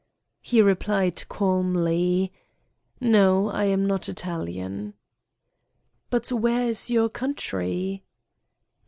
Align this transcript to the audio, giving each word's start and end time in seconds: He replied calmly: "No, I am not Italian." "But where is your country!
He 0.41 0.63
replied 0.63 1.29
calmly: 1.29 2.33
"No, 2.99 3.49
I 3.49 3.65
am 3.65 3.85
not 3.85 4.09
Italian." 4.09 4.95
"But 6.09 6.31
where 6.31 6.63
is 6.65 6.89
your 6.89 7.07
country! 7.07 8.03